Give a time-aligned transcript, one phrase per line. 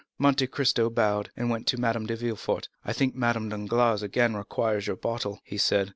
[0.17, 2.67] Monte Cristo bowed, and went to Madame de Villefort.
[2.83, 5.89] "I think Madame Danglars again requires your bottle," he said.